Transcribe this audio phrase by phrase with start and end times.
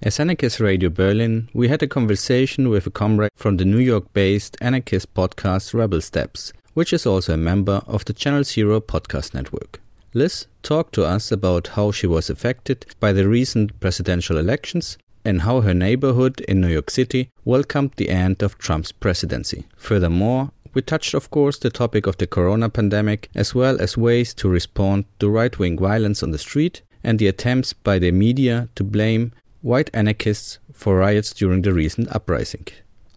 [0.00, 4.12] As Anarchist Radio Berlin, we had a conversation with a comrade from the New York
[4.12, 9.34] based anarchist podcast Rebel Steps, which is also a member of the Channel Zero podcast
[9.34, 9.80] network.
[10.14, 15.42] Liz talked to us about how she was affected by the recent presidential elections and
[15.42, 19.66] how her neighborhood in New York City welcomed the end of Trump's presidency.
[19.76, 24.32] Furthermore, we touched, of course, the topic of the corona pandemic, as well as ways
[24.34, 28.68] to respond to right wing violence on the street and the attempts by the media
[28.76, 32.66] to blame white anarchists for riots during the recent uprising.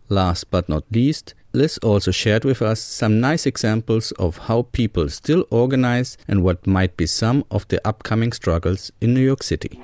[0.09, 5.09] Last but not least, Liz also shared with us some nice examples of how people
[5.09, 9.79] still organize and what might be some of the upcoming struggles in New York City.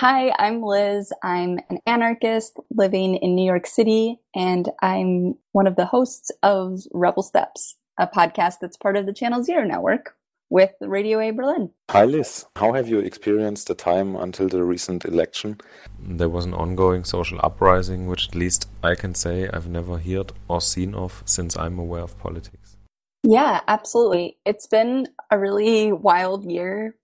[0.00, 1.12] Hi, I'm Liz.
[1.24, 6.82] I'm an anarchist living in New York City, and I'm one of the hosts of
[6.92, 10.14] Rebel Steps, a podcast that's part of the Channel Zero network
[10.50, 11.70] with Radio A Berlin.
[11.90, 15.60] Hi Liz, how have you experienced the time until the recent election?
[16.00, 20.32] There was an ongoing social uprising, which at least I can say I've never heard
[20.48, 22.76] or seen of since I'm aware of politics.
[23.22, 24.38] Yeah, absolutely.
[24.46, 26.96] It's been a really wild year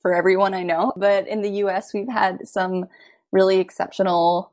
[0.00, 2.86] for everyone I know, but in the US, we've had some
[3.30, 4.52] really exceptional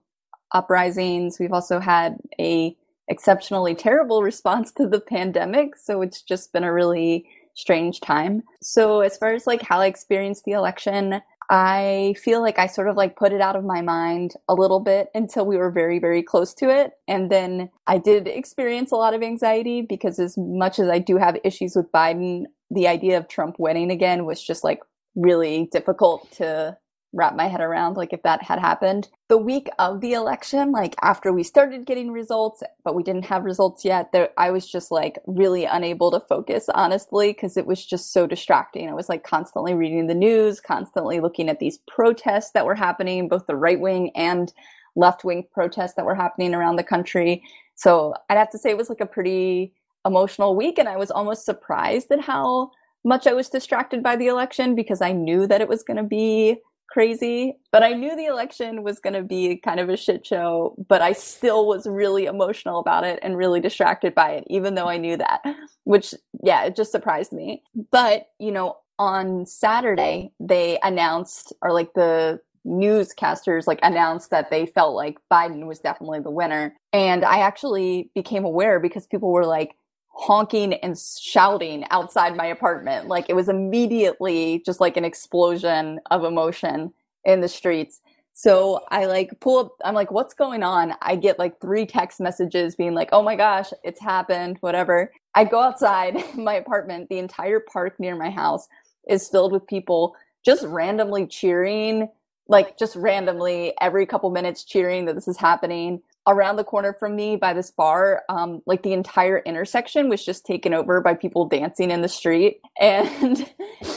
[0.54, 1.40] uprisings.
[1.40, 2.76] We've also had a
[3.08, 7.26] exceptionally terrible response to the pandemic, so it's just been a really
[7.56, 8.44] strange time.
[8.62, 12.88] So as far as like how I experienced the election, I feel like I sort
[12.88, 16.00] of like put it out of my mind a little bit until we were very,
[16.00, 16.94] very close to it.
[17.10, 21.18] And then I did experience a lot of anxiety because, as much as I do
[21.18, 24.80] have issues with Biden, the idea of Trump winning again was just like
[25.14, 26.78] really difficult to
[27.14, 29.10] wrap my head around like if that had happened.
[29.28, 33.44] The week of the election like after we started getting results but we didn't have
[33.44, 37.86] results yet there i was just like really unable to focus honestly because it was
[37.86, 38.90] just so distracting.
[38.90, 43.28] I was like constantly reading the news constantly looking at these protests that were happening
[43.28, 44.54] both the right wing and
[44.96, 47.44] left wing protests that were happening around the country.
[47.76, 49.74] So i'd have to say it was like a pretty
[50.06, 52.72] emotional week and i was almost surprised at how
[53.04, 56.04] much i was distracted by the election because i knew that it was going to
[56.04, 56.58] be
[56.92, 60.76] crazy, but I knew the election was going to be kind of a shit show,
[60.90, 64.88] but I still was really emotional about it and really distracted by it, even though
[64.88, 65.42] I knew that,
[65.86, 66.14] which,
[66.44, 67.64] yeah, it just surprised me.
[67.92, 74.68] But, you know, on Saturday, they announced, or like the newscasters like announced that they
[74.68, 76.76] felt like Biden was definitely the winner.
[76.94, 79.76] And I actually became aware because people were like,
[80.14, 83.08] honking and shouting outside my apartment.
[83.08, 86.94] Like it was immediately just like an explosion of emotion
[87.26, 88.02] in the streets.
[88.34, 90.94] So I like pull up, I'm like, what's going on?
[91.02, 95.12] I get like three text messages being like, oh my gosh, it's happened, whatever.
[95.36, 97.10] I go outside my apartment.
[97.10, 98.68] The entire park near my house
[99.10, 102.10] is filled with people just randomly cheering,
[102.48, 107.16] like just randomly every couple minutes cheering that this is happening around the corner from
[107.16, 111.46] me by this bar, um, like the entire intersection was just taken over by people
[111.46, 112.60] dancing in the street.
[112.80, 113.48] And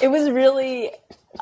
[0.03, 0.91] it was really,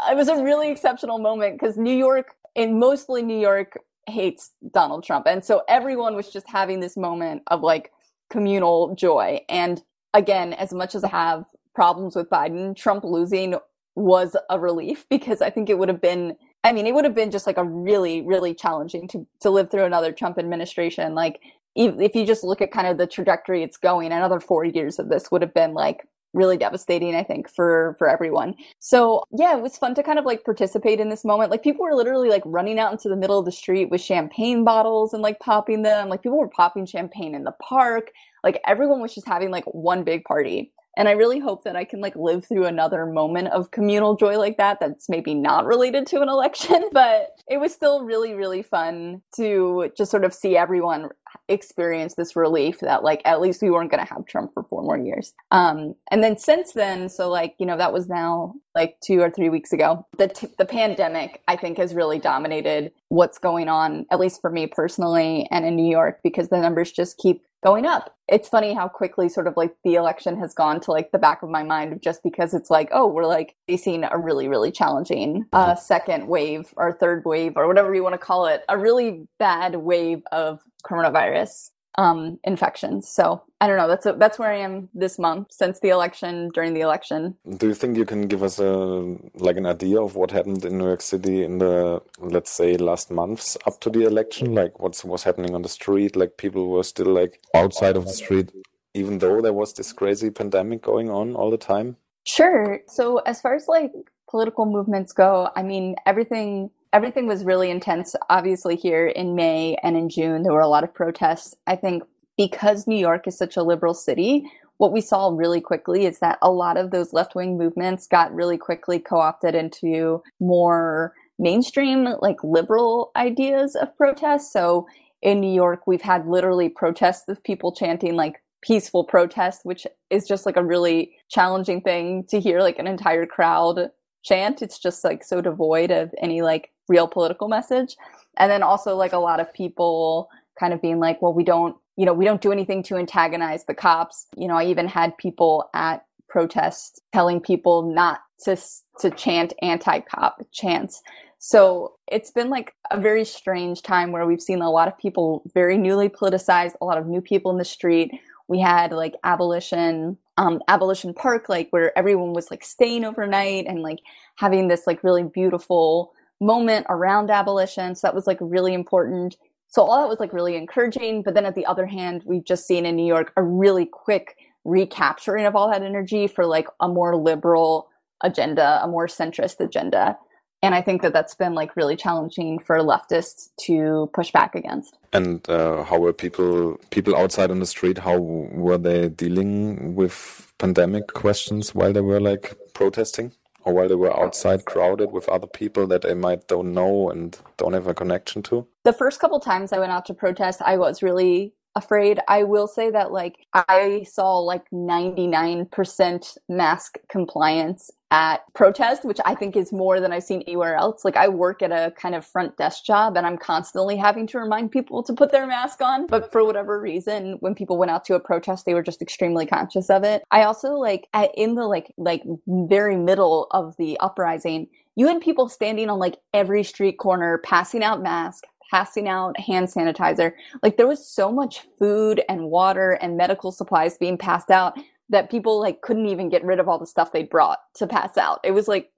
[0.09, 5.05] it was a really exceptional moment because New York, and mostly New York, hates Donald
[5.05, 5.27] Trump.
[5.27, 7.93] And so everyone was just having this moment of like
[8.31, 9.41] communal joy.
[9.49, 9.83] And
[10.15, 13.57] again, as much as I have problems with Biden, Trump losing
[13.95, 17.15] was a relief because I think it would have been I mean, it would have
[17.15, 21.15] been just like a really, really challenging to to live through another Trump administration.
[21.15, 21.41] Like,
[21.75, 25.09] if you just look at kind of the trajectory it's going, another four years of
[25.09, 28.55] this would have been like really devastating i think for for everyone.
[28.79, 31.51] So yeah it was fun to kind of like participate in this moment.
[31.51, 34.65] Like people were literally like running out into the middle of the street with champagne
[34.65, 36.09] bottles and like popping them.
[36.09, 38.13] Like people were popping champagne in the park.
[38.45, 41.85] Like everyone was just having like one big party and I really hope that I
[41.85, 46.07] can like live through another moment of communal joy like that that's maybe not related
[46.09, 50.57] to an election, but it was still really really fun to just sort of see
[50.57, 51.09] everyone
[51.49, 54.83] experience this relief that like at least we weren't going to have Trump for four
[54.83, 55.33] more years.
[55.51, 59.31] Um and then since then so like you know that was now like 2 or
[59.31, 60.07] 3 weeks ago.
[60.19, 64.51] The t- the pandemic I think has really dominated what's going on at least for
[64.51, 68.17] me personally and in New York because the numbers just keep going up.
[68.29, 71.43] It's funny how quickly sort of like the election has gone to like the back
[71.43, 75.47] of my mind just because it's like, oh, we're like facing a really, really challenging
[75.53, 79.27] uh, second wave or third wave or whatever you want to call it, a really
[79.39, 83.09] bad wave of coronavirus um, infections.
[83.09, 83.89] So I don't know.
[83.89, 86.51] That's a, that's where I am this month since the election.
[86.55, 90.17] During the election, do you think you can give us a like an idea of
[90.17, 94.07] what happened in New York City in the let's say last months up to the
[94.07, 94.55] election?
[94.55, 96.17] Like what's was happening on the street?
[96.17, 98.51] Like people were still like outside of the street,
[98.95, 101.97] even though there was this crazy pandemic going on all the time.
[102.25, 102.81] Sure.
[102.87, 103.93] So as far as like
[104.31, 108.15] political movements go, I mean everything everything was really intense.
[108.29, 111.55] Obviously, here in May and in June, there were a lot of protests.
[111.67, 112.03] I think
[112.37, 116.39] because New York is such a liberal city, what we saw really quickly is that
[116.43, 122.17] a lot of those left wing movements got really quickly co opted into more mainstream,
[122.21, 124.53] like liberal ideas of protest.
[124.53, 124.87] So
[125.23, 130.27] in New York, we've had literally protests of people chanting like peaceful protest, which is
[130.27, 133.91] just like a really challenging thing to hear like an entire crowd
[134.25, 134.63] chant.
[134.63, 137.97] It's just like so devoid of any like real political message.
[138.37, 141.77] And then also like a lot of people kind of being like, well, we don't,
[141.97, 144.27] you know, we don't do anything to antagonize the cops.
[144.37, 148.57] You know, I even had people at protests telling people not to
[149.01, 151.03] to chant anti-cop chants.
[151.39, 155.43] So it's been like a very strange time where we've seen a lot of people
[155.53, 158.13] very newly politicized, a lot of new people in the street.
[158.49, 163.83] We had like abolition um, Abolition Park, like where everyone was like staying overnight and
[163.83, 163.99] like
[164.37, 167.95] having this like really beautiful moment around abolition.
[167.95, 169.37] So that was like really important.
[169.69, 171.23] So all that was like really encouraging.
[171.23, 174.37] But then at the other hand, we've just seen in New York a really quick
[174.65, 177.89] recapturing of all that energy for like a more liberal
[178.23, 180.17] agenda, a more centrist agenda
[180.63, 184.97] and I think that that's been like really challenging for leftists to push back against.
[185.13, 187.99] And uh, how were people people outside on the street?
[187.99, 193.33] How were they dealing with pandemic questions while they were like protesting,
[193.65, 197.39] or while they were outside crowded with other people that they might don't know and
[197.57, 198.67] don't have a connection to?
[198.85, 202.21] The first couple times I went out to protest, I was really afraid.
[202.29, 209.35] I will say that like I saw like 99% mask compliance at protest, which I
[209.35, 211.03] think is more than I've seen anywhere else.
[211.03, 214.39] Like I work at a kind of front desk job and I'm constantly having to
[214.39, 216.07] remind people to put their mask on.
[216.07, 219.47] But for whatever reason, when people went out to a protest, they were just extremely
[219.47, 220.23] conscious of it.
[220.31, 225.49] I also like in the like like very middle of the uprising, you had people
[225.49, 230.33] standing on like every street corner passing out masks passing out hand sanitizer.
[230.63, 234.79] Like there was so much food and water and medical supplies being passed out
[235.11, 238.17] that people like couldn't even get rid of all the stuff they brought to pass
[238.17, 238.41] out.
[238.43, 238.91] It was like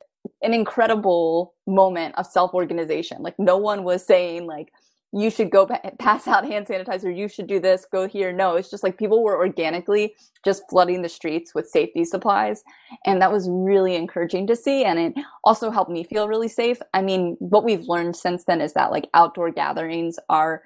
[0.43, 3.21] an incredible moment of self-organization.
[3.21, 4.73] Like no one was saying like
[5.15, 5.67] you should go
[5.99, 8.33] pass out hand sanitizer, you should do this, go here.
[8.33, 10.15] No, it's just like people were organically
[10.45, 12.65] just flooding the streets with safety supplies.
[13.07, 14.85] And that was really encouraging to see.
[14.85, 15.15] And it
[15.45, 16.79] also helped me feel really safe.
[16.93, 20.63] I mean, what we've learned since then is that like outdoor gatherings are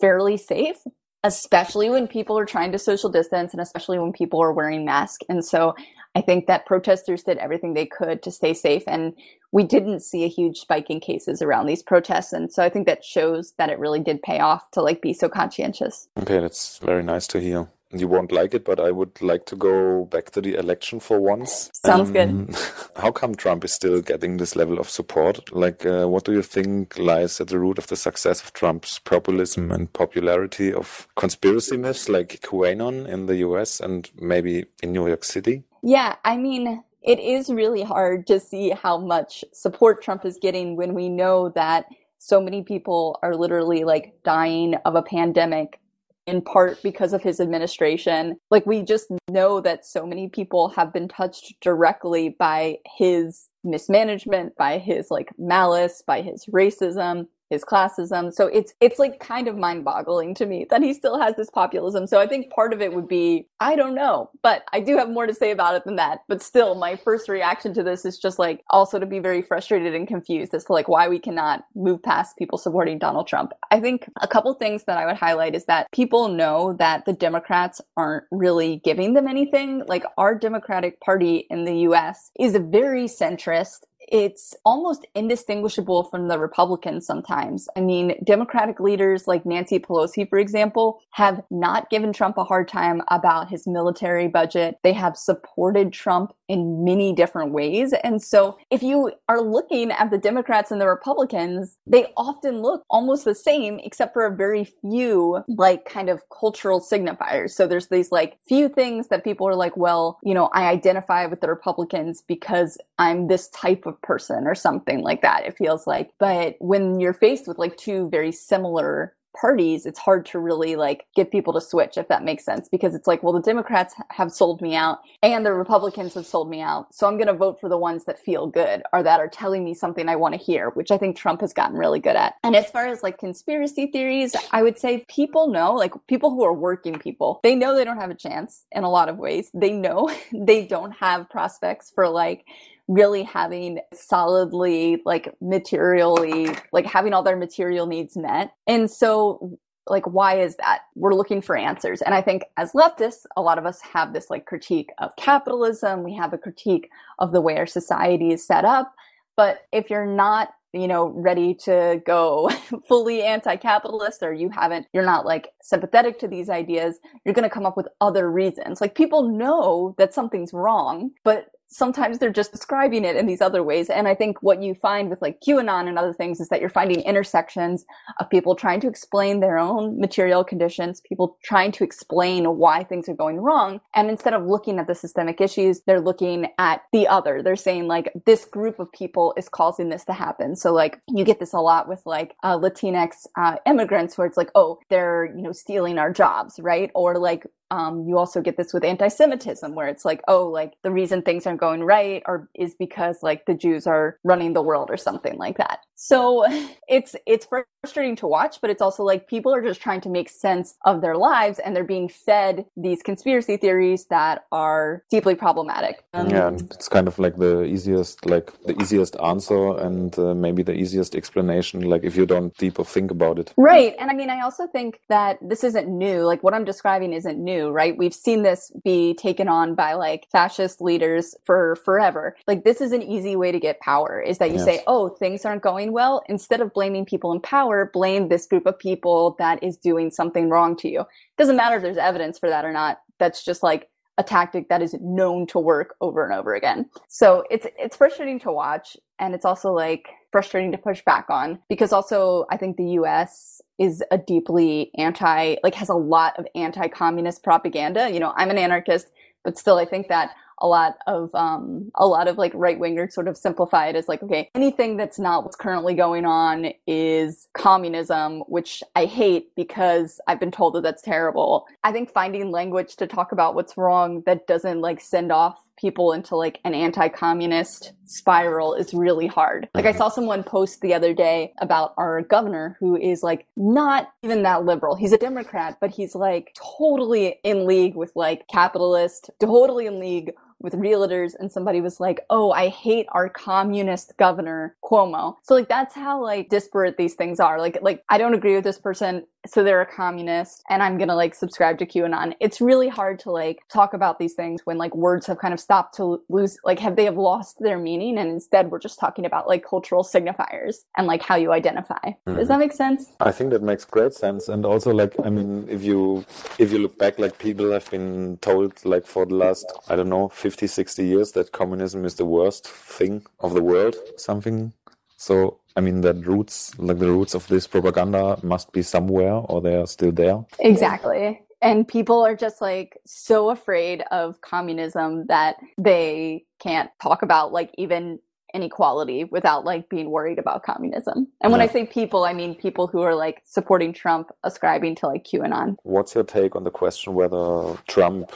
[0.00, 0.76] fairly safe,
[1.22, 5.24] especially when people are trying to social distance and especially when people are wearing masks.
[5.28, 5.74] And so
[6.14, 8.82] I think that protesters did everything they could to stay safe.
[8.86, 9.14] And
[9.50, 12.32] we didn't see a huge spike in cases around these protests.
[12.32, 15.12] And so I think that shows that it really did pay off to like be
[15.12, 16.08] so conscientious.
[16.18, 17.68] Okay, that's very nice to hear.
[17.94, 21.20] You won't like it, but I would like to go back to the election for
[21.20, 21.70] once.
[21.74, 22.56] Sounds um, good.
[22.96, 25.52] How come Trump is still getting this level of support?
[25.52, 28.98] Like, uh, what do you think lies at the root of the success of Trump's
[28.98, 35.06] populism and popularity of conspiracy myths like QAnon in the US and maybe in New
[35.06, 35.64] York City?
[35.82, 40.76] Yeah, I mean, it is really hard to see how much support Trump is getting
[40.76, 41.86] when we know that
[42.18, 45.80] so many people are literally like dying of a pandemic
[46.26, 48.36] in part because of his administration.
[48.50, 54.56] Like, we just know that so many people have been touched directly by his mismanagement,
[54.56, 58.32] by his like malice, by his racism his classism.
[58.32, 62.06] So it's it's like kind of mind-boggling to me that he still has this populism.
[62.06, 65.10] So I think part of it would be I don't know, but I do have
[65.10, 66.20] more to say about it than that.
[66.28, 69.94] But still, my first reaction to this is just like also to be very frustrated
[69.94, 73.52] and confused as to like why we cannot move past people supporting Donald Trump.
[73.70, 77.12] I think a couple things that I would highlight is that people know that the
[77.12, 79.84] Democrats aren't really giving them anything.
[79.86, 86.28] Like our Democratic Party in the US is a very centrist it's almost indistinguishable from
[86.28, 87.68] the Republicans sometimes.
[87.76, 92.68] I mean, Democratic leaders like Nancy Pelosi, for example, have not given Trump a hard
[92.68, 94.76] time about his military budget.
[94.82, 97.94] They have supported Trump in many different ways.
[98.04, 102.84] And so if you are looking at the Democrats and the Republicans, they often look
[102.90, 107.52] almost the same, except for a very few like kind of cultural signifiers.
[107.52, 111.24] So there's these like few things that people are like, well, you know, I identify
[111.26, 115.44] with the Republicans because I'm this type of person or something like that.
[115.46, 116.10] It feels like.
[116.18, 121.06] But when you're faced with like two very similar parties, it's hard to really like
[121.14, 124.32] get people to switch, if that makes sense, because it's like, well, the Democrats have
[124.32, 126.94] sold me out and the Republicans have sold me out.
[126.94, 129.64] So I'm going to vote for the ones that feel good or that are telling
[129.64, 132.34] me something I want to hear, which I think Trump has gotten really good at.
[132.42, 136.44] And as far as like conspiracy theories, I would say people know, like people who
[136.44, 139.50] are working people, they know they don't have a chance in a lot of ways.
[139.54, 142.44] They know they don't have prospects for like
[142.92, 148.52] really having solidly like materially like having all their material needs met.
[148.66, 150.82] And so like why is that?
[150.94, 152.02] We're looking for answers.
[152.02, 156.02] And i think as leftists a lot of us have this like critique of capitalism.
[156.02, 158.94] We have a critique of the way our society is set up.
[159.36, 162.50] But if you're not you know ready to go
[162.88, 167.54] fully anti-capitalist or you haven't you're not like sympathetic to these ideas you're going to
[167.54, 168.80] come up with other reasons.
[168.80, 173.62] Like people know that something's wrong but sometimes they're just describing it in these other
[173.62, 173.88] ways.
[173.88, 176.68] And I think what you find with like QAnon and other things is that you're
[176.68, 177.84] finding intersections
[178.20, 183.08] of people trying to explain their own material conditions, people trying to explain why things
[183.08, 183.80] are going wrong.
[183.94, 187.42] And instead of looking at the systemic issues, they're looking at the other.
[187.42, 190.54] They're saying like this group of people is causing this to happen.
[190.56, 194.36] So like you get this a lot with like uh, Latinx uh, immigrants where it's
[194.36, 196.90] like, oh, they're, you know, stealing our jobs, right?
[196.94, 200.90] Or like um, you also get this with anti-Semitism, where it's like, oh, like the
[200.90, 204.90] reason things aren't going right or is because like the Jews are running the world
[204.90, 205.78] or something like that.
[206.02, 206.44] So
[206.88, 210.28] it's it's frustrating to watch, but it's also like people are just trying to make
[210.28, 216.04] sense of their lives and they're being fed these conspiracy theories that are deeply problematic.
[216.12, 220.64] Um, yeah, it's kind of like the easiest, like the easiest answer and uh, maybe
[220.64, 221.82] the easiest explanation.
[221.82, 223.94] Like if you don't deeper think about it, right?
[224.00, 226.24] And I mean, I also think that this isn't new.
[226.24, 227.96] Like what I'm describing isn't new right?
[227.96, 232.36] We've seen this be taken on by like fascist leaders for forever.
[232.48, 234.64] Like this is an easy way to get power is that you yes.
[234.64, 238.66] say, "Oh, things aren't going well." Instead of blaming people in power, blame this group
[238.66, 241.04] of people that is doing something wrong to you.
[241.38, 243.00] Doesn't matter if there's evidence for that or not.
[243.18, 246.88] That's just like a tactic that is known to work over and over again.
[247.08, 251.58] So it's it's frustrating to watch and it's also like frustrating to push back on
[251.68, 256.46] because also I think the US is a deeply anti like has a lot of
[256.54, 258.10] anti-communist propaganda.
[258.10, 259.10] You know, I'm an anarchist,
[259.44, 263.12] but still I think that a lot of um, a lot of like right wingers
[263.12, 267.48] sort of simplify it as like okay anything that's not what's currently going on is
[267.54, 271.66] communism which i hate because i've been told that that's terrible.
[271.84, 276.12] I think finding language to talk about what's wrong that doesn't like send off people
[276.12, 279.68] into like an anti-communist spiral is really hard.
[279.74, 279.98] Like I mm-hmm.
[279.98, 284.64] saw someone post the other day about our governor who is like not even that
[284.64, 284.94] liberal.
[284.94, 290.32] He's a Democrat, but he's like totally in league with like capitalist, totally in league
[290.60, 295.68] with realtors and somebody was like, "Oh, I hate our communist governor Cuomo." So like
[295.68, 297.58] that's how like disparate these things are.
[297.58, 301.08] Like like I don't agree with this person, so they're a communist and I'm going
[301.08, 302.34] to like subscribe to QAnon.
[302.40, 305.60] It's really hard to like talk about these things when like words have kind of
[305.60, 309.26] stopped to lose like have they have lost their meaning and instead we're just talking
[309.26, 311.94] about like cultural signifiers and like how you identify.
[311.94, 312.36] Mm-hmm.
[312.36, 313.12] Does that make sense?
[313.20, 316.24] I think that makes great sense and also like I mean if you
[316.58, 320.08] if you look back like people have been told like for the last I don't
[320.08, 324.72] know 50 50, 60 years that communism is the worst thing of the world, something.
[325.16, 329.60] So, I mean, that roots, like the roots of this propaganda must be somewhere or
[329.60, 330.44] they are still there.
[330.58, 331.40] Exactly.
[331.60, 337.70] And people are just like so afraid of communism that they can't talk about like
[337.78, 338.18] even
[338.54, 341.28] inequality without like being worried about communism.
[341.40, 341.62] And when.
[341.62, 345.76] I say people, I mean people who are like supporting Trump, ascribing to like QAnon.
[345.84, 348.32] What's your take on the question whether Trump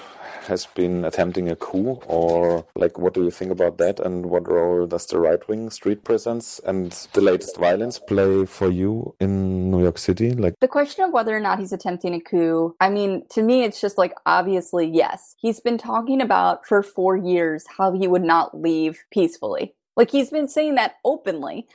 [0.46, 4.49] has been attempting a coup or like what do you think about that and what
[4.49, 9.73] role does the right wing street presence and the latest violence play for you in
[9.73, 10.30] New York City?
[10.30, 13.64] Like the question of whether or not he's attempting a coup, I mean, to me
[13.64, 15.35] it's just like obviously yes.
[15.38, 19.75] He's been talking about for 4 years how he would not leave peacefully.
[19.96, 21.66] Like he's been saying that openly.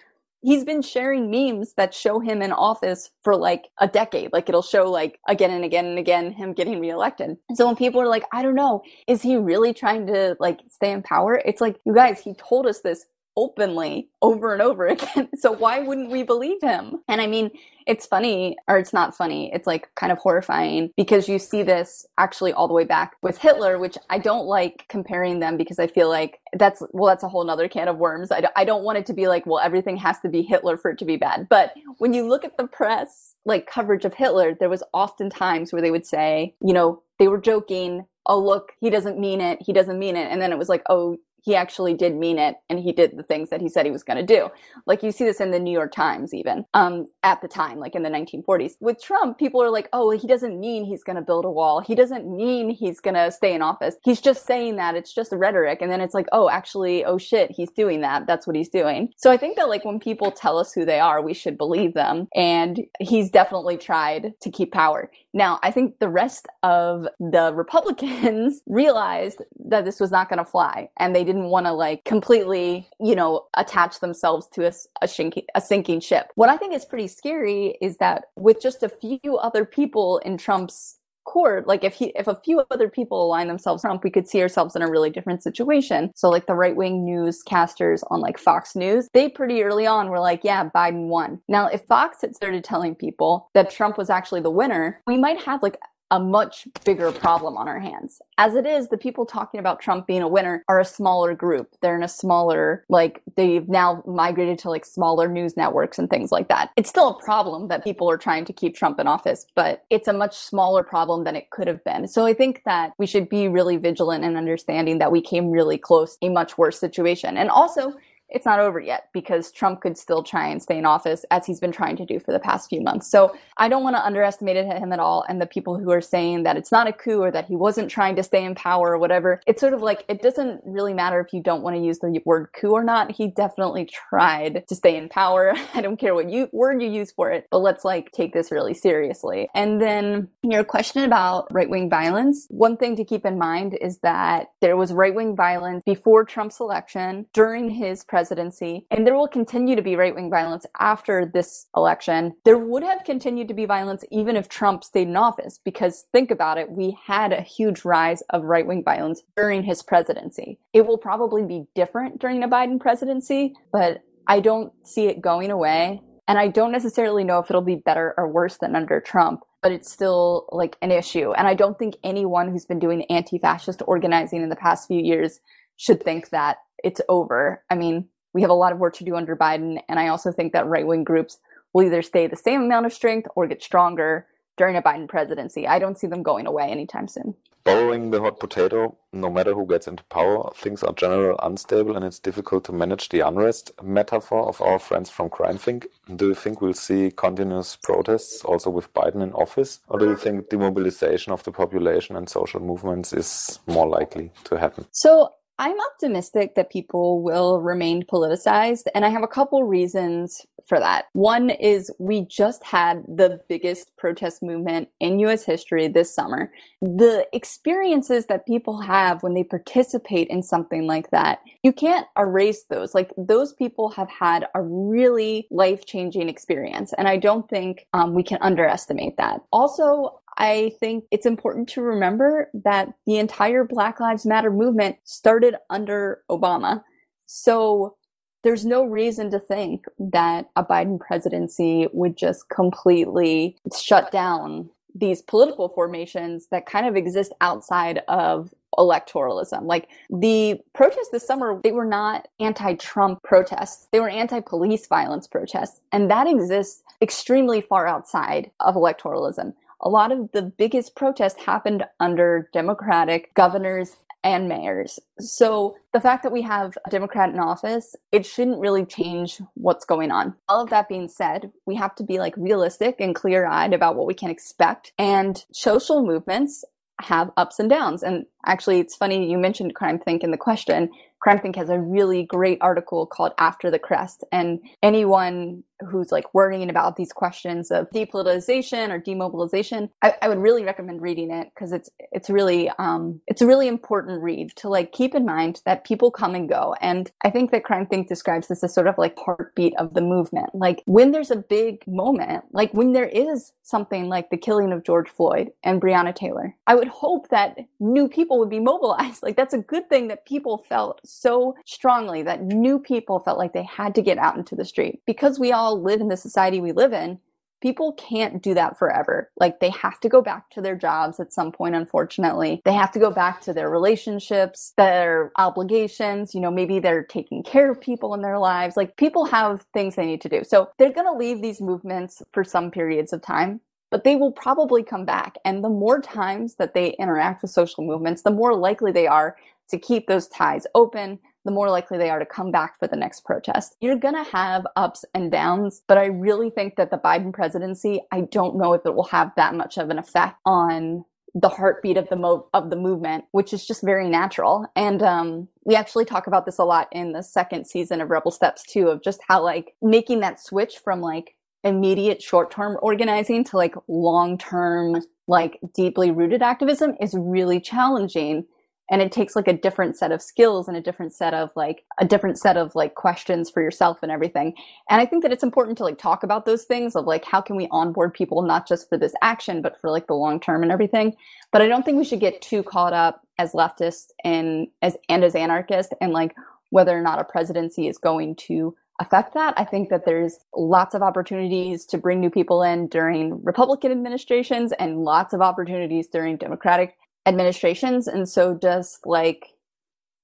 [0.43, 4.33] He's been sharing memes that show him in office for like a decade.
[4.33, 7.37] Like it'll show like again and again and again him getting reelected.
[7.53, 10.91] So when people are like, I don't know, is he really trying to like stay
[10.91, 11.41] in power?
[11.45, 15.29] It's like, you guys, he told us this openly over and over again.
[15.38, 16.97] So why wouldn't we believe him?
[17.07, 17.51] And I mean,
[17.88, 19.51] it's funny, or it's not funny.
[19.53, 23.38] It's like kind of horrifying because you see this actually all the way back with
[23.39, 27.27] Hitler, which I don't like comparing them because I feel like that's, well, that's a
[27.27, 28.31] whole nother can of worms.
[28.31, 30.91] I, I don't want it to be like, well, everything has to be Hitler for
[30.91, 31.47] it to be bad.
[31.50, 35.73] But when you look at the press, like coverage of Hitler, there was often times
[35.73, 39.59] where they would say, you know, they were joking, oh look he doesn't mean it
[39.61, 42.55] he doesn't mean it and then it was like oh he actually did mean it
[42.69, 44.50] and he did the things that he said he was going to do.
[44.86, 47.95] Like you see this in the New York Times even um, at the time, like
[47.95, 48.74] in the 1940s.
[48.79, 51.79] With Trump, people are like, oh, he doesn't mean he's going to build a wall.
[51.81, 53.95] He doesn't mean he's going to stay in office.
[54.03, 54.95] He's just saying that.
[54.95, 55.81] It's just rhetoric.
[55.81, 58.27] And then it's like, oh, actually, oh shit, he's doing that.
[58.27, 59.12] That's what he's doing.
[59.17, 61.93] So I think that like when people tell us who they are, we should believe
[61.93, 62.27] them.
[62.36, 65.10] And he's definitely tried to keep power.
[65.33, 70.45] Now, I think the rest of the Republicans realized that this was not going to
[70.45, 75.09] fly and they didn't want to like completely, you know, attach themselves to a, a,
[75.55, 76.31] a sinking ship.
[76.35, 80.38] What I think is pretty scary is that with just a few other people in
[80.38, 84.27] Trump's court like if he if a few other people align themselves Trump we could
[84.27, 86.11] see ourselves in a really different situation.
[86.15, 90.41] So like the right-wing newscasters on like Fox News they pretty early on were like
[90.43, 91.39] yeah Biden won.
[91.47, 95.41] Now if Fox had started telling people that Trump was actually the winner we might
[95.41, 95.77] have like
[96.12, 98.22] a much bigger problem on our hands.
[98.38, 101.74] As it is, the people talking about Trump being a winner are a smaller group.
[101.82, 106.32] They're in a smaller, like, they've now migrated to like smaller news networks and things
[106.32, 106.72] like that.
[106.75, 110.10] It's still a problem that people are trying to keep Trump in office, but it's
[110.10, 112.08] a much smaller problem than it could have been.
[112.08, 115.77] So I think that we should be really vigilant in understanding that we came really
[115.77, 117.38] close a much worse situation.
[117.38, 117.94] And also,
[118.31, 121.59] it's not over yet because Trump could still try and stay in office as he's
[121.59, 123.09] been trying to do for the past few months.
[123.09, 125.25] So I don't want to underestimate him at all.
[125.27, 127.89] And the people who are saying that it's not a coup or that he wasn't
[127.89, 131.19] trying to stay in power or whatever, it's sort of like it doesn't really matter
[131.19, 133.11] if you don't want to use the word coup or not.
[133.11, 135.53] He definitely tried to stay in power.
[135.73, 138.51] I don't care what you word you use for it, but let's like take this
[138.51, 139.50] really seriously.
[139.53, 144.00] And then your question about right wing violence, one thing to keep in mind is
[144.00, 149.15] that there was right wing violence before Trump's election, during his presidency presidency, and there
[149.15, 152.35] will continue to be right wing violence after this election.
[152.45, 156.29] There would have continued to be violence even if Trump stayed in office, because think
[156.29, 160.59] about it, we had a huge rise of right wing violence during his presidency.
[160.71, 165.49] It will probably be different during a Biden presidency, but I don't see it going
[165.49, 166.03] away.
[166.27, 169.71] And I don't necessarily know if it'll be better or worse than under Trump but
[169.71, 171.34] it's still like an issue.
[171.34, 174.99] And I don't think anyone who's been doing anti fascist organizing in the past few
[174.99, 175.39] years
[175.81, 177.63] should think that it's over.
[177.70, 179.80] I mean, we have a lot of work to do under Biden.
[179.89, 181.38] And I also think that right wing groups
[181.74, 185.67] will either stay the same amount of strength or get stronger during a Biden presidency.
[185.67, 187.36] I don't see them going away anytime soon.
[187.63, 192.04] Borrowing the hot potato, no matter who gets into power, things are generally unstable and
[192.04, 195.86] it's difficult to manage the unrest metaphor of our friends from CrimethInc.
[196.15, 199.80] Do you think we'll see continuous protests also with Biden in office?
[199.89, 204.58] Or do you think demobilization of the population and social movements is more likely to
[204.58, 204.88] happen?
[204.91, 205.30] So
[205.62, 211.06] I'm optimistic that people will remain politicized, and I have a couple reasons for that.
[211.13, 216.52] One is we just had the biggest protest movement in US history this summer.
[216.82, 222.63] The experiences that people have when they participate in something like that, you can't erase
[222.63, 222.95] those.
[222.95, 228.15] Like those people have had a really life changing experience, and I don't think um,
[228.15, 229.41] we can underestimate that.
[229.52, 235.56] Also, I think it's important to remember that the entire Black Lives Matter movement started
[235.69, 236.82] under Obama.
[237.27, 237.95] So
[238.41, 245.21] there's no reason to think that a Biden presidency would just completely shut down these
[245.21, 249.65] political formations that kind of exist outside of electoralism.
[249.65, 254.88] Like the protests this summer, they were not anti Trump protests, they were anti police
[254.88, 255.82] violence protests.
[255.91, 261.84] And that exists extremely far outside of electoralism a lot of the biggest protests happened
[262.00, 265.00] under Democratic governors and mayors.
[265.20, 269.86] So the fact that we have a Democrat in office, it shouldn't really change what's
[269.86, 270.36] going on.
[270.48, 273.96] All of that being said, we have to be like realistic and clear eyed about
[273.96, 274.94] what we can expect.
[275.00, 276.63] And social movements
[277.02, 278.04] have ups and downs.
[278.04, 280.91] And actually, it's funny you mentioned CrimethInc in the question.
[281.26, 284.24] CrimethInc has a really great article called After the Crest.
[284.32, 290.38] And anyone who's like worrying about these questions of depolitization or demobilization, I, I would
[290.38, 294.70] really recommend reading it because it's it's really um, it's a really important read to
[294.70, 296.76] like keep in mind that people come and go.
[296.82, 300.54] And I think that CrimethInc describes this as sort of like heartbeat of the movement.
[300.54, 304.84] Like when there's a big moment, like when there is something like the killing of
[304.84, 309.24] George Floyd and Breonna Taylor, I would hope that new people would be mobilized.
[309.32, 313.54] Like that's a good thing that people felt so strongly that new people felt like
[313.54, 315.02] they had to get out into the street.
[315.06, 317.19] Because we all live in the society we live in,
[317.62, 319.31] people can't do that forever.
[319.39, 322.62] Like they have to go back to their jobs at some point, unfortunately.
[322.65, 326.34] They have to go back to their relationships, their obligations.
[326.34, 328.75] You know, maybe they're taking care of people in their lives.
[328.75, 330.43] Like people have things they need to do.
[330.43, 333.62] So they're going to leave these movements for some periods of time.
[333.91, 335.36] But they will probably come back.
[335.43, 339.36] And the more times that they interact with social movements, the more likely they are
[339.69, 342.95] to keep those ties open, the more likely they are to come back for the
[342.95, 343.75] next protest.
[343.82, 348.01] You're going to have ups and downs, but I really think that the Biden presidency,
[348.12, 351.97] I don't know if it will have that much of an effect on the heartbeat
[351.97, 354.65] of the mo- of the movement, which is just very natural.
[354.75, 358.32] And um, we actually talk about this a lot in the second season of Rebel
[358.32, 363.43] Steps too, of just how like making that switch from like immediate short term organizing
[363.45, 368.45] to like long term, like deeply rooted activism is really challenging
[368.91, 371.84] and it takes like a different set of skills and a different set of like
[371.99, 374.54] a different set of like questions for yourself and everything
[374.89, 377.41] and i think that it's important to like talk about those things of like how
[377.41, 380.62] can we onboard people not just for this action but for like the long term
[380.62, 381.15] and everything
[381.51, 385.23] but i don't think we should get too caught up as leftists and as and
[385.23, 386.36] as anarchists and like
[386.69, 389.54] whether or not a presidency is going to affect that.
[389.58, 394.71] I think that there's lots of opportunities to bring new people in during Republican administrations
[394.73, 398.07] and lots of opportunities during Democratic administrations.
[398.07, 399.53] And so just like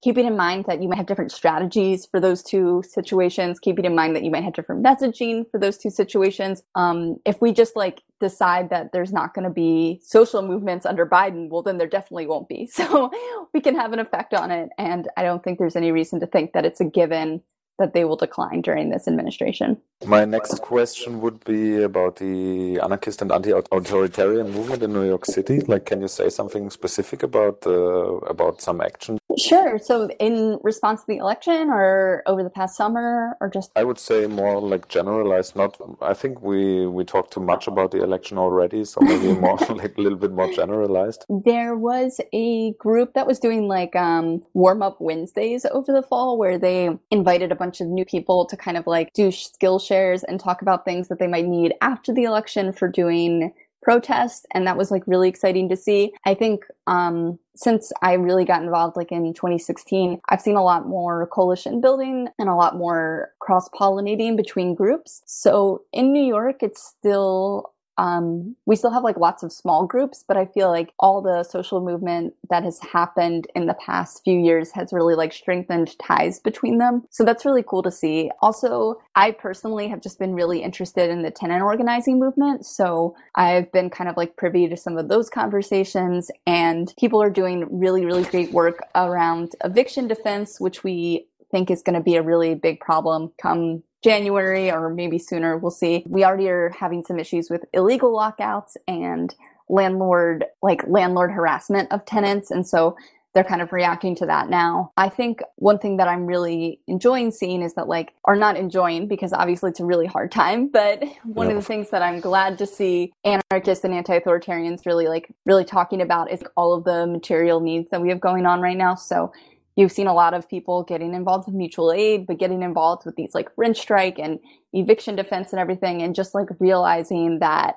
[0.03, 3.95] keeping in mind that you might have different strategies for those two situations, keeping in
[3.95, 6.61] mind that you might have different messaging for those two situations.
[6.75, 11.05] Um, if we just like decide that there's not going to be social movements under
[11.05, 12.69] Biden, well, then there definitely won't be.
[12.77, 13.11] So
[13.53, 14.69] we can have an effect on it.
[14.77, 17.41] And I don't think there's any reason to think that it's a given
[17.79, 19.77] that they will decline during this administration.
[20.05, 25.61] My next question would be about the anarchist and anti-authoritarian movement in New York City.
[25.61, 29.17] Like, can you say something specific about uh, about some action?
[29.37, 29.77] Sure.
[29.79, 33.99] So, in response to the election, or over the past summer, or just I would
[33.99, 35.55] say more like generalized.
[35.55, 35.77] Not.
[36.01, 39.97] I think we we talked too much about the election already, so maybe more like
[39.97, 41.25] a little bit more generalized.
[41.29, 46.37] There was a group that was doing like um, warm up Wednesdays over the fall,
[46.37, 50.23] where they invited a bunch of new people to kind of like do skill shares
[50.23, 54.67] and talk about things that they might need after the election for doing protests and
[54.67, 56.13] that was like really exciting to see.
[56.25, 60.87] I think um, since i really got involved like in 2016 i've seen a lot
[60.87, 65.23] more coalition building and a lot more cross pollinating between groups.
[65.25, 70.23] So in new york it's still um, we still have like lots of small groups,
[70.27, 74.39] but I feel like all the social movement that has happened in the past few
[74.39, 77.03] years has really like strengthened ties between them.
[77.09, 78.31] So that's really cool to see.
[78.41, 82.65] Also, I personally have just been really interested in the tenant organizing movement.
[82.65, 87.29] So I've been kind of like privy to some of those conversations and people are
[87.29, 92.15] doing really, really great work around eviction defense, which we think is going to be
[92.15, 95.57] a really big problem come January or maybe sooner.
[95.57, 96.03] We'll see.
[96.07, 99.33] We already are having some issues with illegal lockouts and
[99.69, 102.49] landlord, like landlord harassment of tenants.
[102.49, 102.95] And so
[103.33, 104.91] they're kind of reacting to that now.
[104.97, 109.07] I think one thing that I'm really enjoying seeing is that, like, or not enjoying
[109.07, 111.55] because obviously it's a really hard time, but one yeah.
[111.55, 115.65] of the things that I'm glad to see anarchists and anti authoritarians really, like, really
[115.65, 118.95] talking about is all of the material needs that we have going on right now.
[118.95, 119.31] So
[119.77, 123.15] you've seen a lot of people getting involved with mutual aid, but getting involved with
[123.15, 124.39] these like rent strike and
[124.73, 127.75] eviction defense and everything, and just like realizing that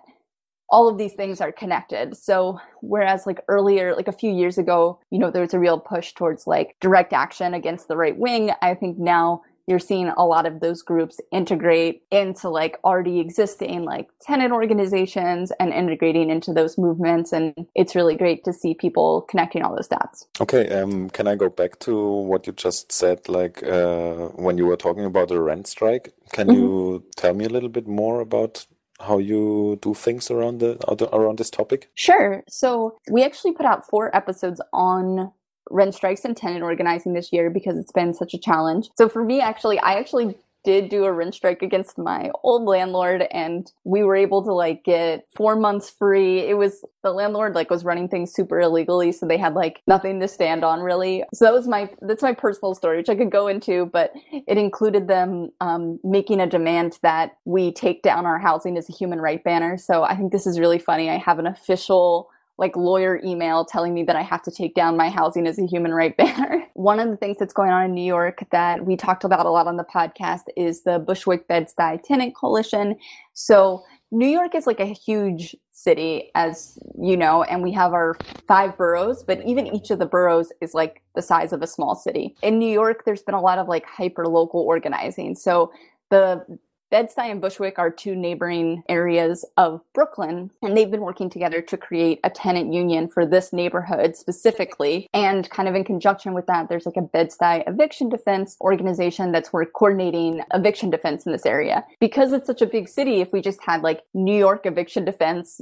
[0.70, 2.16] all of these things are connected.
[2.16, 5.78] So whereas like earlier, like a few years ago, you know, there was a real
[5.78, 8.52] push towards like direct action against the right wing.
[8.62, 13.84] I think now you're seeing a lot of those groups integrate into like already existing
[13.84, 19.22] like tenant organizations and integrating into those movements and it's really great to see people
[19.22, 20.26] connecting all those dots.
[20.40, 24.66] Okay um, can i go back to what you just said like uh, when you
[24.66, 26.12] were talking about the rent strike?
[26.32, 26.60] Can mm-hmm.
[26.60, 28.66] you tell me a little bit more about
[29.00, 30.76] how you do things around the
[31.12, 31.90] around this topic?
[31.94, 32.42] Sure.
[32.48, 35.32] So we actually put out four episodes on
[35.70, 38.90] rent strikes and tenant organizing this year because it's been such a challenge.
[38.96, 43.26] So for me, actually, I actually did do a rent strike against my old landlord
[43.30, 46.40] and we were able to like get four months free.
[46.40, 50.20] It was the landlord like was running things super illegally so they had like nothing
[50.20, 51.24] to stand on really.
[51.32, 54.58] So that was my that's my personal story which i could go into but it
[54.58, 59.20] included them um, making a demand that we take down our housing as a human
[59.20, 59.78] right banner.
[59.78, 61.08] So i think this is really funny.
[61.08, 62.28] I have an official
[62.60, 65.66] like lawyer email telling me that I have to take down my housing as a
[65.66, 66.62] human right banner.
[66.74, 69.50] One of the things that's going on in New York that we talked about a
[69.50, 72.96] lot on the podcast is the Bushwick Bed-Stuy Tenant Coalition.
[73.32, 78.14] So New York is like a huge city, as you know, and we have our
[78.46, 81.94] five boroughs, but even each of the boroughs is like the size of a small
[81.94, 82.36] city.
[82.42, 85.34] In New York, there's been a lot of like hyper local organizing.
[85.34, 85.72] So
[86.10, 86.44] the
[86.90, 91.76] Bed-Stuy and Bushwick are two neighboring areas of Brooklyn, and they've been working together to
[91.76, 95.08] create a tenant union for this neighborhood specifically.
[95.14, 99.52] And kind of in conjunction with that, there's like a Bed-Stuy eviction defense organization that's
[99.52, 101.84] work coordinating eviction defense in this area.
[102.00, 105.60] Because it's such a big city, if we just had like New York eviction defense,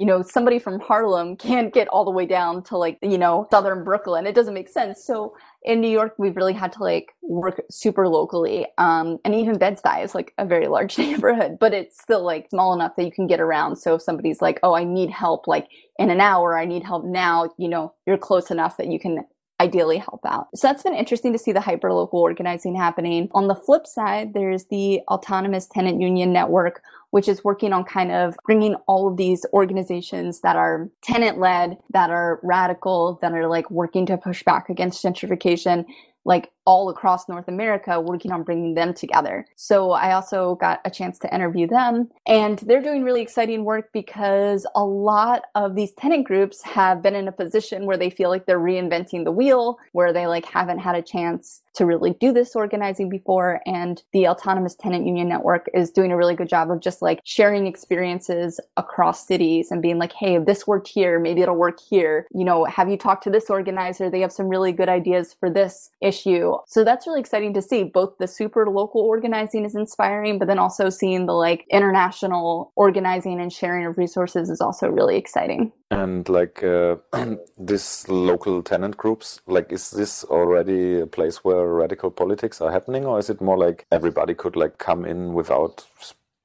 [0.00, 3.46] you know, somebody from Harlem can't get all the way down to like, you know,
[3.52, 4.26] southern Brooklyn.
[4.26, 5.04] It doesn't make sense.
[5.04, 8.66] So in New York, we've really had to like work super locally.
[8.76, 12.74] Um, and even Bed-Stuy is like a very large neighborhood, but it's still like small
[12.74, 13.76] enough that you can get around.
[13.76, 17.04] So if somebody's like, oh, I need help like in an hour, I need help
[17.04, 19.24] now, you know, you're close enough that you can
[19.60, 20.48] ideally help out.
[20.54, 23.28] So that's been interesting to see the hyperlocal organizing happening.
[23.32, 28.10] On the flip side, there's the Autonomous Tenant Union Network, which is working on kind
[28.10, 33.46] of bringing all of these organizations that are tenant led, that are radical, that are
[33.46, 35.84] like working to push back against gentrification
[36.24, 39.46] like all across North America working on bringing them together.
[39.56, 43.90] So I also got a chance to interview them and they're doing really exciting work
[43.92, 48.30] because a lot of these tenant groups have been in a position where they feel
[48.30, 52.32] like they're reinventing the wheel, where they like haven't had a chance to really do
[52.32, 56.70] this organizing before and the autonomous tenant union network is doing a really good job
[56.70, 61.42] of just like sharing experiences across cities and being like hey this worked here maybe
[61.42, 62.26] it'll work here.
[62.32, 64.08] You know have you talked to this organizer?
[64.08, 67.84] They have some really good ideas for this issue so that's really exciting to see
[67.84, 73.40] both the super local organizing is inspiring but then also seeing the like international organizing
[73.40, 76.96] and sharing of resources is also really exciting and like uh,
[77.58, 83.04] this local tenant groups like is this already a place where radical politics are happening,
[83.04, 85.84] or is it more like everybody could like come in without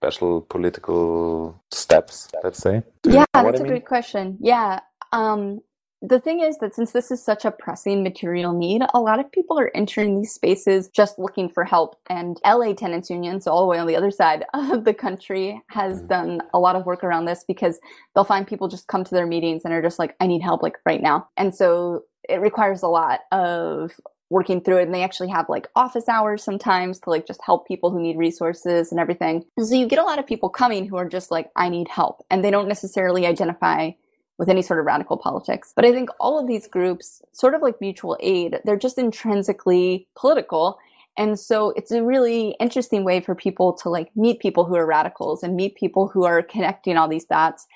[0.02, 2.30] special political steps?
[2.44, 2.84] Let's say.
[3.04, 3.66] Yeah, that's I mean?
[3.66, 4.38] a great question.
[4.40, 4.80] Yeah.
[5.12, 5.62] Um,
[6.02, 9.32] the thing is that since this is such a pressing material need, a lot of
[9.32, 11.98] people are entering these spaces just looking for help.
[12.10, 15.62] And LA Tenants Union, so all the way on the other side of the country,
[15.68, 16.08] has mm.
[16.08, 17.80] done a lot of work around this because
[18.16, 20.64] they'll find people just come to their meetings and are just like, I need help
[20.64, 21.28] like right now.
[21.36, 23.92] And so it requires a lot of
[24.30, 27.68] working through it and they actually have like office hours sometimes to like just help
[27.68, 29.44] people who need resources and everything.
[29.60, 32.24] So you get a lot of people coming who are just like, I need help.
[32.30, 33.92] And they don't necessarily identify
[34.40, 35.74] with any sort of radical politics.
[35.76, 40.08] But I think all of these groups, sort of like mutual aid, they're just intrinsically
[40.18, 40.80] political.
[41.18, 44.86] And so it's a really interesting way for people to like meet people who are
[44.86, 47.68] radicals and meet people who are connecting all these dots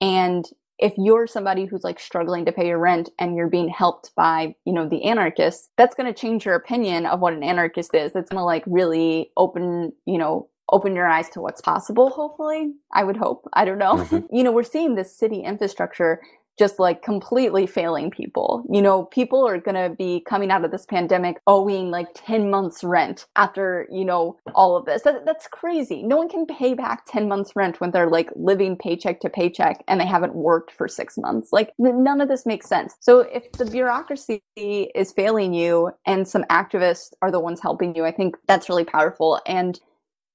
[0.00, 0.48] and
[0.78, 4.54] if you're somebody who's like struggling to pay your rent and you're being helped by,
[4.64, 8.12] you know, the anarchists, that's going to change your opinion of what an anarchist is.
[8.12, 12.72] That's going to like really open, you know, open your eyes to what's possible, hopefully.
[12.92, 13.48] I would hope.
[13.52, 13.96] I don't know.
[13.96, 14.26] Mm-hmm.
[14.34, 16.20] you know, we're seeing this city infrastructure
[16.58, 18.64] just like completely failing people.
[18.70, 22.50] You know, people are going to be coming out of this pandemic owing like 10
[22.50, 25.02] months rent after, you know, all of this.
[25.02, 26.02] That, that's crazy.
[26.02, 29.82] No one can pay back 10 months rent when they're like living paycheck to paycheck
[29.88, 31.52] and they haven't worked for six months.
[31.52, 32.94] Like none of this makes sense.
[33.00, 38.04] So if the bureaucracy is failing you and some activists are the ones helping you,
[38.04, 39.40] I think that's really powerful.
[39.46, 39.80] And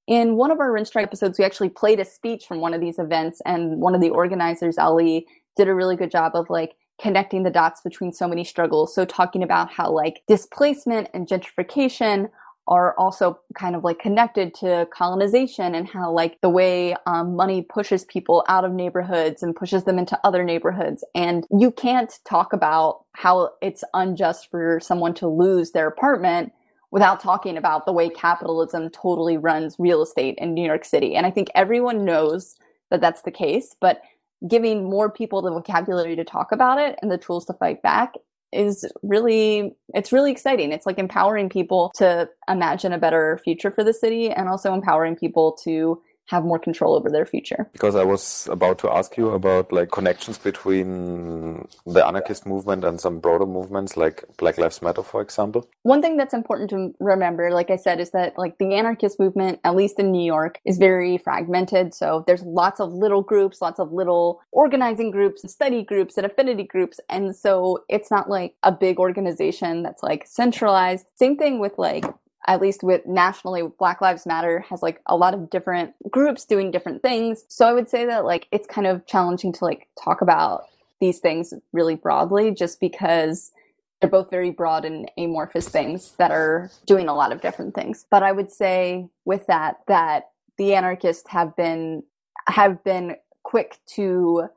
[0.10, 2.82] in one of our Rent Strike episodes, we actually played a speech from one of
[2.82, 6.74] these events, and one of the organizers, Ali, did a really good job of like
[7.00, 8.94] connecting the dots between so many struggles.
[8.94, 12.30] So talking about how like displacement and gentrification
[12.68, 17.62] are also kind of like connected to colonization and how like the way um, money
[17.62, 22.54] pushes people out of neighborhoods and pushes them into other neighborhoods and you can't talk
[22.54, 26.52] about how it's unjust for someone to lose their apartment
[26.92, 31.16] without talking about the way capitalism totally runs real estate in New York City.
[31.16, 32.56] And I think everyone knows
[32.90, 34.02] that that's the case but
[34.48, 38.14] giving more people the vocabulary to talk about it and the tools to fight back
[38.52, 40.72] is really it's really exciting.
[40.72, 45.16] It's like empowering people to imagine a better future for the city and also empowering
[45.16, 47.68] people to have more control over their future.
[47.74, 53.02] Because I was about to ask you about like connections between the anarchist movement and
[53.02, 55.68] some broader movements like Black Lives Matter, for example.
[55.82, 59.60] One thing that's important to remember, like I said, is that like the anarchist movement,
[59.64, 61.96] at least in New York, is very fragmented.
[61.96, 66.64] So there's lots of little groups, lots of little organizing groups, study groups, and affinity
[66.64, 67.00] groups.
[67.10, 71.08] And so it's not like a big organization that's like centralized.
[71.16, 72.06] Same thing with like
[72.48, 76.72] at least with nationally black lives matter has like a lot of different groups doing
[76.72, 77.46] different things.
[77.48, 80.64] So i would say that like it's kind of challenging to like talk about
[81.00, 83.52] these things really broadly just because
[84.00, 88.06] they're both very broad and amorphous things that are doing a lot of different things.
[88.10, 92.04] But i would say with that that the anarchists have been
[92.48, 94.50] have been quick to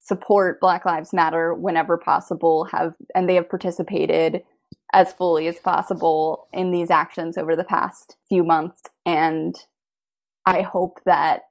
[0.00, 4.44] support Black Lives Matter whenever possible have and they have participated
[4.92, 9.56] as fully as possible in these actions over the past few months and
[10.46, 11.42] I hope that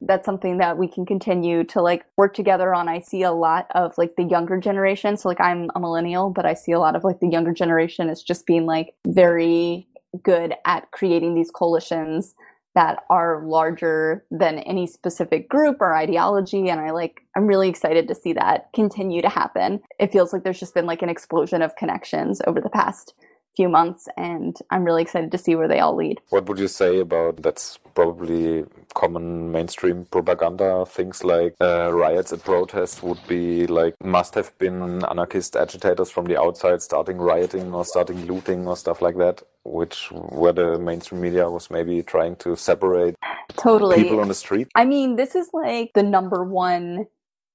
[0.00, 2.88] that's something that we can continue to like work together on.
[2.88, 5.16] I see a lot of like the younger generation.
[5.16, 8.08] So like I'm a millennial, but I see a lot of like the younger generation
[8.08, 9.88] is just being like very
[10.22, 12.34] good at creating these coalitions
[12.74, 18.08] that are larger than any specific group or ideology and i like i'm really excited
[18.08, 19.80] to see that continue to happen.
[19.98, 23.14] It feels like there's just been like an explosion of connections over the past
[23.56, 26.20] few months and i'm really excited to see where they all lead.
[26.30, 28.64] What would you say about that's probably
[28.94, 35.04] common mainstream propaganda things like uh, riots and protests would be like must have been
[35.04, 40.08] anarchist agitators from the outside starting rioting or starting looting or stuff like that which
[40.12, 43.14] where the mainstream media was maybe trying to separate
[43.56, 44.02] totally.
[44.02, 44.68] people on the street?
[44.74, 47.06] I mean this is like the number one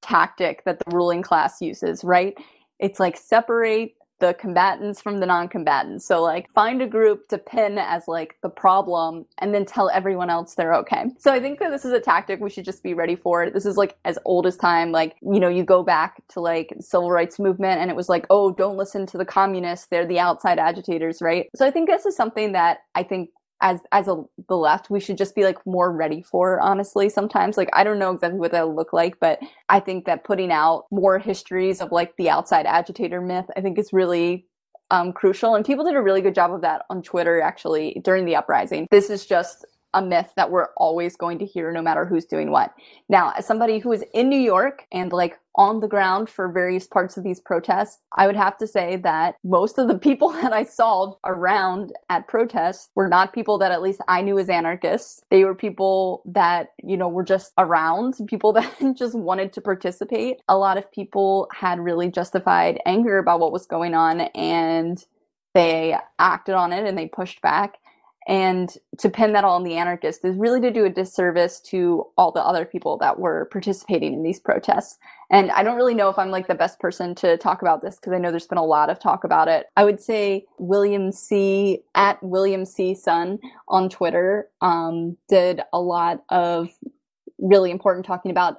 [0.01, 2.37] tactic that the ruling class uses right?
[2.79, 6.05] It's like separate the combatants from the non-combatants.
[6.05, 10.29] So like find a group to pin as like the problem and then tell everyone
[10.29, 11.05] else they're okay.
[11.17, 13.43] So I think that this is a tactic we should just be ready for.
[13.43, 13.53] It.
[13.53, 14.91] This is like as old as time.
[14.91, 18.25] Like, you know, you go back to like civil rights movement and it was like,
[18.29, 19.87] oh, don't listen to the communists.
[19.87, 21.47] They're the outside agitators, right?
[21.55, 23.29] So I think this is something that I think
[23.61, 27.57] as as a the left we should just be like more ready for honestly sometimes.
[27.57, 30.51] Like i don't know exactly what that would look like but i think that putting
[30.51, 34.45] out more histories of like the outside agitator myth i think is really
[34.91, 35.55] um, crucial.
[35.55, 38.87] And people did a really good job of that on twitter actually during the uprising.
[38.91, 42.51] This is just a myth that we're always going to hear no matter who's doing
[42.51, 42.73] what.
[43.07, 46.87] Now, as somebody who is in New York and like on the ground for various
[46.87, 50.53] parts of these protests, I would have to say that most of the people that
[50.53, 55.21] I saw around at protests were not people that at least I knew as anarchists.
[55.29, 60.37] They were people that, you know, were just around, people that just wanted to participate.
[60.47, 65.05] A lot of people had really justified anger about what was going on and
[65.53, 67.79] they acted on it and they pushed back.
[68.27, 72.05] And to pin that all on the anarchists is really to do a disservice to
[72.17, 74.97] all the other people that were participating in these protests.
[75.31, 77.95] And I don't really know if I'm like the best person to talk about this
[77.95, 79.67] because I know there's been a lot of talk about it.
[79.77, 81.81] I would say William C.
[81.95, 82.93] at William C.
[82.93, 86.69] Sun on Twitter um, did a lot of
[87.39, 88.57] really important talking about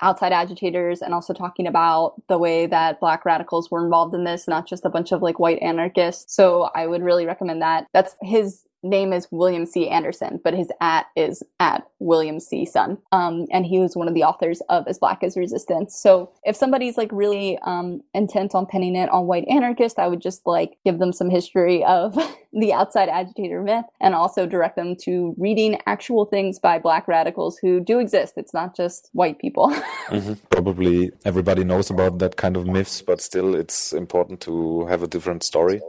[0.00, 4.46] outside agitators and also talking about the way that black radicals were involved in this,
[4.46, 6.34] not just a bunch of like white anarchists.
[6.34, 7.86] So I would really recommend that.
[7.92, 9.88] That's his name is William C.
[9.88, 12.64] Anderson, but his at is at William C.
[12.64, 12.98] Sun.
[13.12, 15.98] Um, and he was one of the authors of As Black as Resistance.
[15.98, 20.20] So if somebody's like really um, intent on pinning it on white anarchists, I would
[20.20, 22.16] just like give them some history of
[22.52, 27.58] the outside agitator myth and also direct them to reading actual things by black radicals
[27.58, 28.34] who do exist.
[28.36, 29.68] It's not just white people.
[30.08, 30.34] mm-hmm.
[30.50, 35.08] Probably everybody knows about that kind of myths, but still it's important to have a
[35.08, 35.80] different story.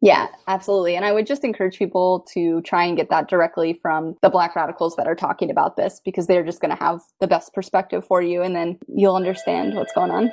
[0.00, 0.94] Yeah, absolutely.
[0.96, 4.54] And I would just encourage people to try and get that directly from the black
[4.54, 8.06] radicals that are talking about this because they're just going to have the best perspective
[8.06, 10.30] for you and then you'll understand what's going on.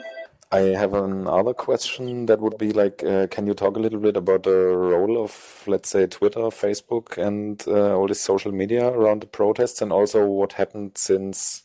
[0.54, 4.18] I have another question that would be like, uh, can you talk a little bit
[4.18, 9.22] about the role of, let's say, Twitter, Facebook, and uh, all this social media around
[9.22, 11.64] the protests, and also what happened since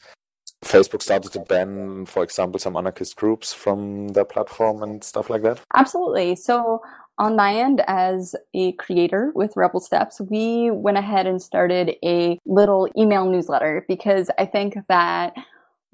[0.64, 5.42] Facebook started to ban, for example, some anarchist groups from their platform and stuff like
[5.42, 5.60] that?
[5.74, 6.36] Absolutely.
[6.36, 6.80] So
[7.18, 12.38] on my end as a creator with rebel steps we went ahead and started a
[12.46, 15.34] little email newsletter because i think that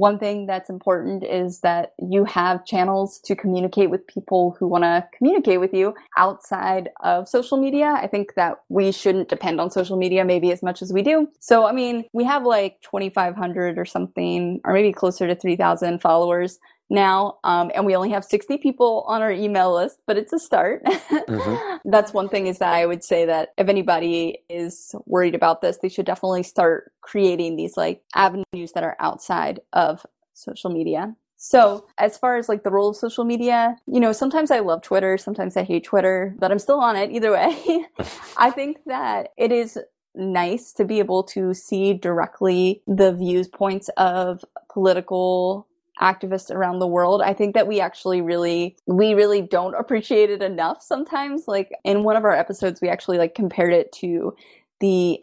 [0.03, 4.83] one thing that's important is that you have channels to communicate with people who want
[4.83, 7.95] to communicate with you outside of social media.
[7.97, 11.29] I think that we shouldn't depend on social media maybe as much as we do.
[11.39, 16.59] So, I mean, we have like 2,500 or something, or maybe closer to 3,000 followers
[16.91, 20.39] now, um, and we only have 60 people on our email list, but it's a
[20.39, 20.85] start.
[20.85, 21.77] mm-hmm.
[21.91, 25.79] That's one thing is that I would say that if anybody is worried about this,
[25.79, 31.15] they should definitely start creating these like avenues that are outside of social media.
[31.45, 34.83] So, as far as like the role of social media, you know, sometimes I love
[34.83, 37.87] Twitter, sometimes I hate Twitter, but I'm still on it either way.
[38.37, 39.77] I think that it is
[40.15, 45.67] nice to be able to see directly the viewpoints of political
[46.01, 47.23] activists around the world.
[47.23, 51.47] I think that we actually really, we really don't appreciate it enough sometimes.
[51.47, 54.35] Like in one of our episodes, we actually like compared it to
[54.81, 55.19] the,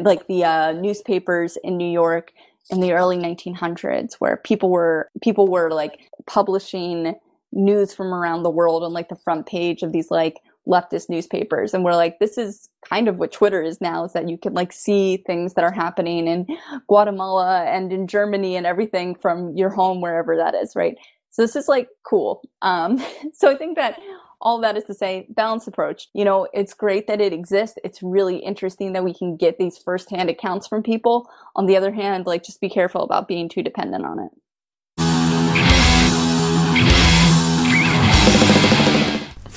[0.00, 2.32] like the uh, newspapers in New York
[2.70, 7.14] in the early 1900s where people were, people were like publishing
[7.52, 11.74] news from around the world on like the front page of these like leftist newspapers.
[11.74, 14.54] And we're like this is kind of what twitter is now is that you can
[14.54, 16.46] like see things that are happening in
[16.88, 20.96] guatemala and in germany and everything from your home wherever that is right?
[21.32, 22.42] So this is like cool.
[22.62, 23.02] Um,
[23.32, 23.98] so i think that
[24.42, 26.08] all that is to say balanced approach.
[26.14, 27.78] You know it's great that it exists.
[27.84, 31.28] It's really interesting that we can get these firsthand accounts from people.
[31.56, 34.30] On the other hand like just be careful about being too dependent on it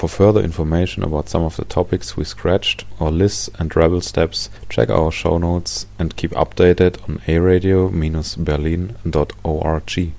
[0.04, 4.50] For further information about some of the topics we scratched or lists and rebel steps,
[4.68, 10.14] check our show notes and keep updated on aradio-berlin.org.